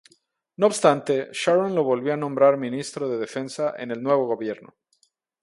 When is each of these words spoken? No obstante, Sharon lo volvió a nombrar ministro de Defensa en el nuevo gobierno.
No 0.55 0.65
obstante, 0.65 1.29
Sharon 1.31 1.75
lo 1.75 1.83
volvió 1.83 2.11
a 2.11 2.17
nombrar 2.17 2.57
ministro 2.57 3.07
de 3.07 3.19
Defensa 3.19 3.75
en 3.77 3.91
el 3.91 4.01
nuevo 4.01 4.25
gobierno. 4.25 4.75